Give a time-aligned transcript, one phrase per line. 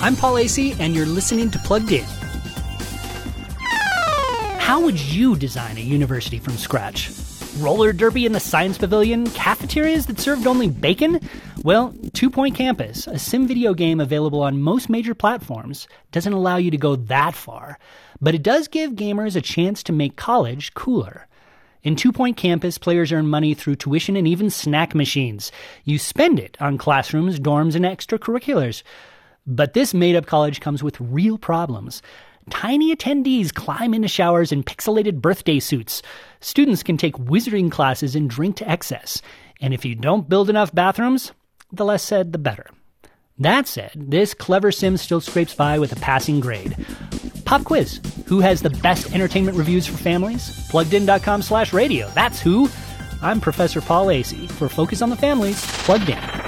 [0.00, 2.04] I'm Paul Asay, and you're listening to Plugged In.
[4.60, 7.10] How would you design a university from scratch?
[7.58, 9.28] Roller derby in the science pavilion?
[9.30, 11.18] Cafeterias that served only bacon?
[11.64, 16.58] Well, Two Point Campus, a sim video game available on most major platforms, doesn't allow
[16.58, 17.80] you to go that far,
[18.20, 21.26] but it does give gamers a chance to make college cooler.
[21.82, 25.50] In Two Point Campus, players earn money through tuition and even snack machines.
[25.82, 28.84] You spend it on classrooms, dorms, and extracurriculars.
[29.48, 32.02] But this made up college comes with real problems.
[32.50, 36.02] Tiny attendees climb into showers in pixelated birthday suits.
[36.40, 39.22] Students can take wizarding classes and drink to excess.
[39.60, 41.32] And if you don't build enough bathrooms,
[41.72, 42.66] the less said, the better.
[43.38, 46.76] That said, this clever sim still scrapes by with a passing grade.
[47.46, 48.00] Pop quiz.
[48.26, 50.68] Who has the best entertainment reviews for families?
[50.70, 52.10] Pluggedin.com slash radio.
[52.10, 52.70] That's who.
[53.22, 56.47] I'm Professor Paul Asay for Focus on the Family's, Plugged In.